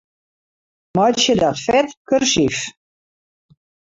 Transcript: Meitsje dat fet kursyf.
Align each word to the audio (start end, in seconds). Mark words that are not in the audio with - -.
Meitsje 0.95 1.33
dat 1.41 1.57
fet 1.65 1.89
kursyf. 2.07 2.57